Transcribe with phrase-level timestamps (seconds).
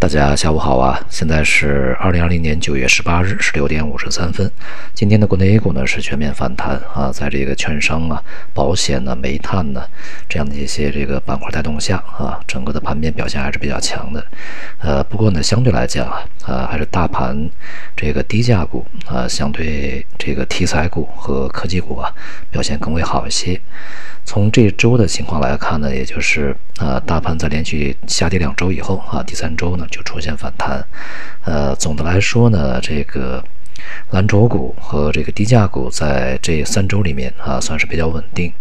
[0.00, 0.98] 大家下午好啊！
[1.10, 4.50] 现在是二零二零年九月十八日十六点五十三分。
[4.94, 8.22] 今天的国内 A 股呢是全面反弹啊，在这个券商啊、
[8.54, 9.82] 保险呢、煤炭呢
[10.26, 14.24] 这样的一些这个板块带动下啊，整个的盘面表现还是比较强的。
[14.78, 17.36] 呃，不过呢，相对来讲啊，呃，还是大盘
[17.94, 22.10] 这个低价股啊，相对这个题材股和科技股啊
[22.50, 23.60] 表现更为好一些。
[24.30, 30.86] 从这周的情况来看呢，也就是呃，大盘在连续下跌两周以后啊，第三周呢就出现反弹。
[31.42, 33.42] 呃，总的来说呢，这个
[34.10, 38.52] 蓝筹股和这个低价股在这三周里面啊，算是比较稳定。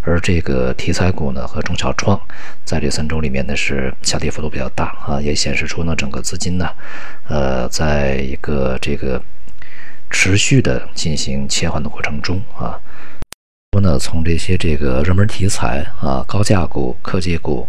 [0.00, 2.18] 而这个题材股呢和中小创
[2.64, 6.66] 在这三周里面呢是下跌幅度比较大啊，也显示出呢整个资金呢，
[7.28, 9.22] 呃，在一个这个
[10.08, 12.69] 持续的进行切换的过程中啊。
[14.00, 17.68] 从这些这个热门题材啊、高价股、科技股，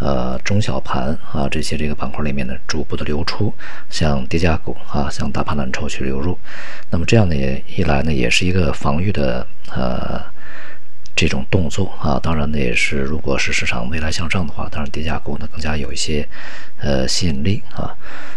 [0.00, 3.54] 呃、中小盘啊这些这个板块里面呢，逐步的流出，
[3.88, 6.36] 向低价股啊、向大盘蓝筹去流入。
[6.90, 10.36] 那么这样呢，也一来呢，也是一个防御的呃。
[11.18, 16.24] 这种动作啊，当然呢也是，如果是市场未来向上的话，当然低价股呢更加有一些
[16.80, 17.92] 呃吸引力啊。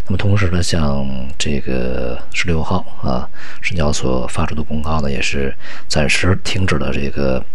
[0.08, 1.08] 那么同时呢，像
[1.38, 3.30] 这个十六号啊，
[3.62, 5.56] 深交所发出的公告呢，也是
[5.88, 7.46] 暂时停止了这个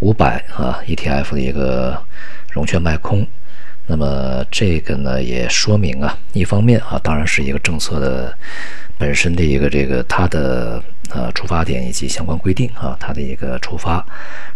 [0.00, 1.96] 五百啊 ETF 的一个
[2.50, 3.24] 融券卖空。
[3.86, 8.36] 那么这个呢，也说明啊，一方面啊，当然是一个政策的
[8.98, 14.04] 本身的一个这个它的呃出发点以及相关规定啊，它的一个出发。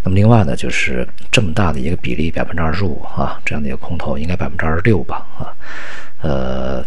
[0.03, 5.53] 那么另外呢，就是这么大的一个比例，百分之二十五啊，这样的一个空头应该百分之二十六吧啊，
[6.23, 6.85] 呃，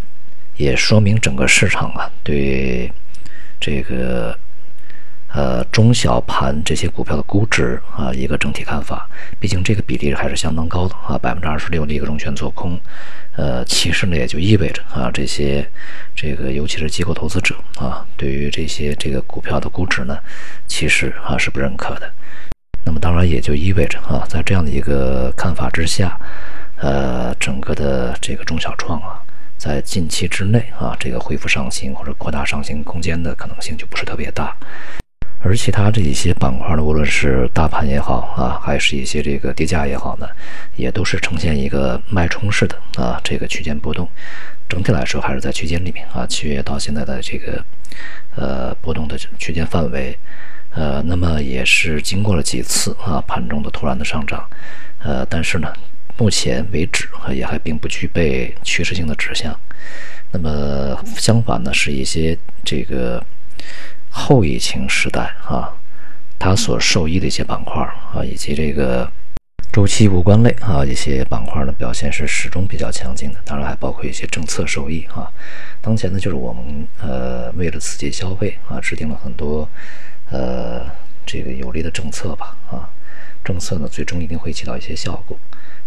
[0.58, 2.92] 也说明整个市场啊对
[3.60, 4.38] 这个。
[5.34, 12.78] 呃，中小盘这些股票的估值啊，一个整体看法，毕竟这个比例还是相当高的啊，百分之二十六的一个融券做空，
[13.38, 15.66] 呃，其实呢也就意味着啊，这些
[16.14, 20.18] 这个尤其是机构投资者啊，对于这些这个股票的估值呢，
[20.68, 22.12] 其实啊是不认可的。
[22.84, 26.20] 那么当然也就意味着啊，在这样的一个看法之下，
[26.76, 29.22] 呃，整个的这个中小创啊，
[29.58, 34.54] 在近期之内啊，这个恢复上行或者扩大上行空间的可能性就不是特别大。
[35.44, 40.28] 而其他这一些板块呢，无论是大盘也好啊，还是一些这个跌价也好呢，
[40.76, 44.08] 也都是呈现一个脉冲式的啊这个区间波动。
[44.70, 47.66] 整体来说还是在区间里面啊，七月到现在的这个
[48.36, 50.16] 呃波动的区间范围，
[50.76, 54.48] 呃，那么也是经过了几次啊盘中的突然的上涨，
[55.00, 55.74] 呃，但是呢，
[56.18, 59.60] 目前为止也还并不具备趋势性的指向。
[60.32, 63.24] 那么相反呢，是一些这个。
[64.12, 65.74] 后疫情时代啊，
[66.38, 67.82] 它所受益的一些板块
[68.14, 69.10] 啊，以及这个
[69.72, 73.40] 周期无关类啊一些板块的表现是始终比较强劲的。
[73.46, 75.32] 当然还包括一些政策受益啊。
[75.82, 79.68] 当前呢，就是我们呃为了刺激消费啊，制定了很多
[80.30, 80.86] 呃
[81.26, 82.90] 这个有利的政策吧啊。
[83.44, 85.36] 政策呢，最终一定会起到一些效果，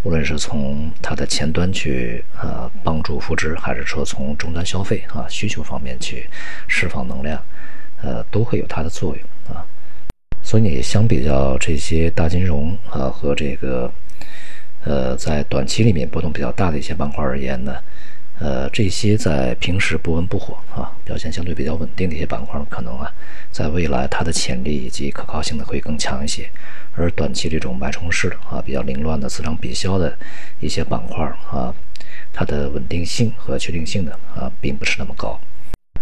[0.02, 6.28] 无论是从它的前端去啊帮助扶持，还是说从终端消费啊需求方面去
[6.66, 7.40] 释放能量。
[8.04, 9.64] 呃，都会有它的作用啊，
[10.42, 13.90] 所以你相比较这些大金融啊和这个
[14.84, 17.76] 呃在短期里面波动比较大的一些板块而言呢，
[18.40, 23.10] 呃，这些在平时不温不火啊，表现相对比较稳定的一些板块，可能啊，
[23.50, 26.50] 在未来它的潜力以及可靠性呢会更强一些，
[26.96, 30.14] 而短期这种脉冲式的啊比较凌乱的此涨彼消的
[30.60, 31.74] 一些板块啊，
[32.34, 35.40] 它的稳定性和确定性呢啊并不是那么高。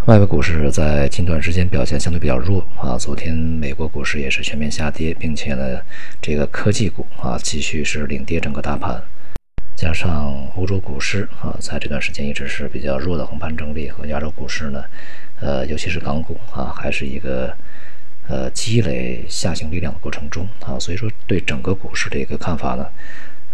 [0.06, 5.80] 外围股市在近段时间表现相对比较弱啊，昨天美国股市也是全面下跌，并且呢，
[6.20, 9.00] 这个科技股啊继续是领跌整个大盘，
[9.76, 14.82] 加上欧洲股市啊在这段时间一直是比较弱的横盘整理，和亚洲股市呢，
[15.40, 17.56] 呃，尤其是港股啊，还是一个
[18.26, 22.84] 呃积累下行力量的过程中啊，所以说对整个股市的一个看法呢。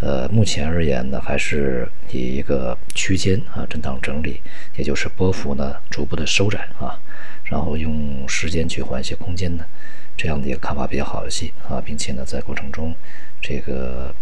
[0.00, 4.40] 呃，目前而言呢，还是以一个区间啊震荡整理，
[4.76, 6.94] 也就是波幅呢逐步的收窄啊，
[7.42, 9.64] 然后用时间去换一些空间呢，
[10.16, 12.94] 这样的一个看法比较好一些啊，并且呢在过程中
[13.40, 14.14] 这个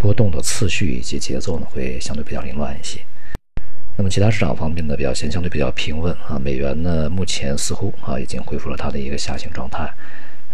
[0.00, 3.00] 波动的次序以及节奏呢会相对比较凌乱一些。
[3.96, 9.88] 那么其他市场方面的表现相对比较平稳啊，美元呢目前似乎啊已经恢复了它的一个下行状态。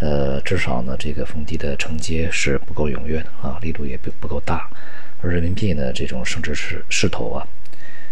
[0.01, 4.69] 呃，至少呢，这个逢低的承接是不够踊跃的啊，力度也不不够大。
[5.23, 7.47] 而人民币呢，这种升值势势头啊，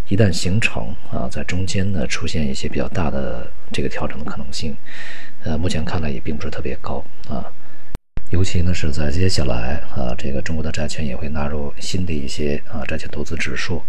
[0.09, 4.75] 一旦形成啊，在中间呢出现一些比较大的这个调整的可能性，
[5.45, 7.45] 呃，目前看来也并不是特别高啊。
[8.31, 13.83] 尤其呢是在接下来啊，这个中国的债券也会纳入新的一些啊债券投资指数，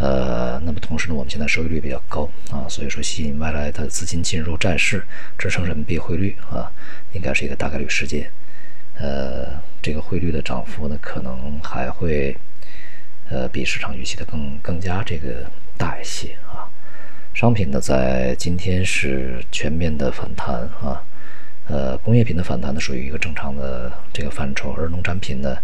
[0.00, 5.04] 呃，那么同时呢，我们现在收益率比较高啊，所以说吸引外来的资金进入债市，
[5.36, 6.72] 支撑人民币汇率啊，
[7.12, 8.30] 应该是一个大概率事件。
[8.94, 12.34] 呃，这个汇率的涨幅呢，可能还会
[13.28, 15.44] 呃比市场预期的更更加这个
[15.76, 16.64] 大一些啊。
[17.34, 21.04] 商品呢，在今天是全面的反弹啊。
[21.68, 25.56] 呃，工业品的反弹呢，属于一个正常的这个范畴，而农产品呢，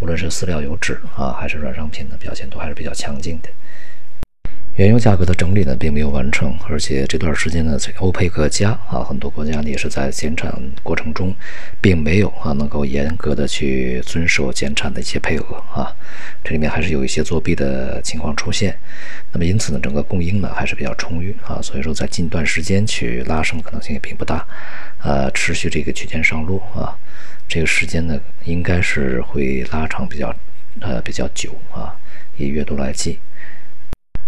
[0.00, 3.48] 无论是饲料、油脂啊，还是软商品的表现都还是比较强劲的。
[4.76, 10.52] 原油价格的整理呢，并没有完成，而且这段时间呢，这欧佩克加啊，很多国家呢也是在减产
[10.82, 11.34] 过程中，
[11.80, 15.90] 并没有啊能够严格的去遵守减产的一些配额啊，
[16.44, 18.76] 这里面还是有一些作弊的情况出现。
[19.32, 24.46] 那么因此呢，整个供应呢还是比较充裕啊，所以说在近段时间去拉升的可能性也并不大，
[24.98, 26.92] 呃，持续这个区间上落啊，
[27.48, 30.34] 这个时间呢应该是会拉长比较
[30.80, 31.96] 呃比较久啊，
[32.36, 33.18] 以月度来计。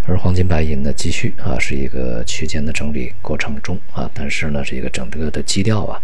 [0.07, 6.01] 而黄金白银呢，继续啊是一个区间的整理过程中啊，但是呢，这个整个的基调啊，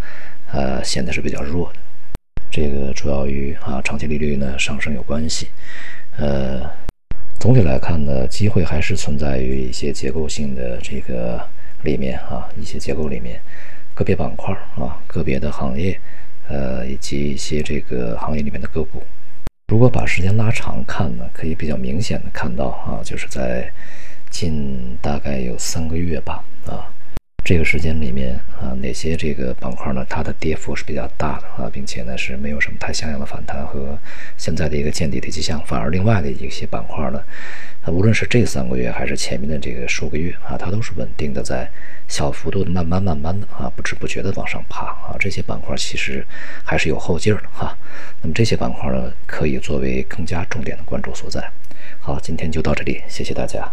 [0.53, 1.79] 呃，显得是比较弱的。
[2.51, 5.49] 这个主要与啊长期利率呢上升有关系。
[6.19, 6.71] 呃，
[7.41, 11.49] 总体来看呢，机会还是存在于一些结构性的这个
[11.83, 13.41] 里面啊，一些结构里面，
[13.95, 15.99] 个别板块啊，个别的行业，
[16.49, 19.03] 呃，以及一些这个行业里面的个股。
[19.69, 23.71] 如果把时间拉长看呢，可以比较明显的看到啊，就是在
[24.31, 26.85] 近大概有三个月吧啊，
[27.45, 33.99] 这个时间里面啊，哪些这个板块呢，它的跌幅是比较大的啊，并且呢是没有什么太像样的反弹和
[34.39, 37.23] 现在的一个见底的迹象，反而另外的一些板块呢。
[37.83, 41.71] 啊无论是这三个月还是前面的这个数个月啊，它都是稳定的，在
[42.09, 45.15] 小幅度的慢慢慢慢的啊，不知不觉的往上爬啊。
[45.21, 46.27] 这些板块其实
[46.65, 47.77] 还是有后劲儿的哈。
[48.23, 51.47] 那么这些板块呢，可以作为更加重点的关注所在。
[52.01, 53.71] 好，今天就到这里，谢谢大家。